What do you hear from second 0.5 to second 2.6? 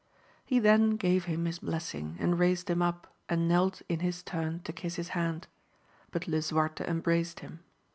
then gave him his blessing, and